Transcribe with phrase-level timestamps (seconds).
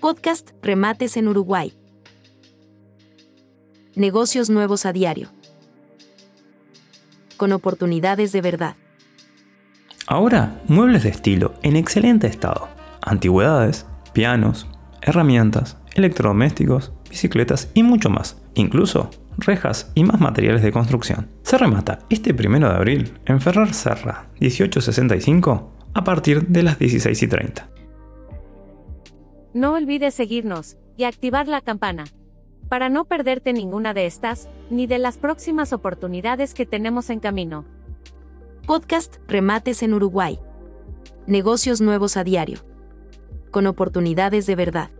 [0.00, 1.72] Podcast Remates en Uruguay.
[3.96, 5.28] Negocios nuevos a diario.
[7.36, 8.76] Con oportunidades de verdad.
[10.06, 12.68] Ahora, muebles de estilo en excelente estado.
[13.02, 14.68] Antigüedades, pianos,
[15.02, 18.40] herramientas, electrodomésticos, bicicletas y mucho más.
[18.54, 21.26] Incluso rejas y más materiales de construcción.
[21.42, 27.20] Se remata este primero de abril en Ferrer Serra 1865 a partir de las 16
[27.20, 27.77] y 30.
[29.58, 32.04] No olvides seguirnos y activar la campana
[32.68, 37.64] para no perderte ninguna de estas, ni de las próximas oportunidades que tenemos en camino.
[38.68, 40.38] Podcast Remates en Uruguay.
[41.26, 42.60] Negocios nuevos a diario.
[43.50, 44.90] Con oportunidades de verdad.